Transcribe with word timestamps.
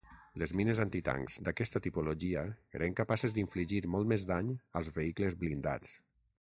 Les 0.43 0.53
mines 0.59 0.79
antitancs 0.85 1.35
d'aquesta 1.49 1.81
tipologia 1.87 2.47
eren 2.81 2.97
capaces 3.01 3.37
d'infligir 3.37 3.83
molt 3.97 4.13
més 4.15 4.27
dany 4.35 4.53
als 4.81 4.93
vehicles 5.01 5.41
blindats. 5.45 5.99